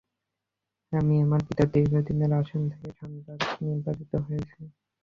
[0.91, 4.59] আমি আমার পিতার দীর্ঘদিনের আসন থেকে সাংসদ নির্বাচিত হয়েছি।